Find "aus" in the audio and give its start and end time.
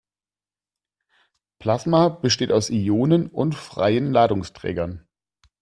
2.51-2.71